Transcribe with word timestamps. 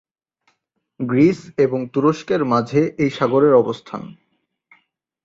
Greece 0.99 1.39
এবং 1.57 1.79
তুরস্কের 1.93 2.41
মাঝে 2.45 2.81
এই 2.97 3.09
সাগরের 3.09 3.53
অবস্থান। 3.53 4.01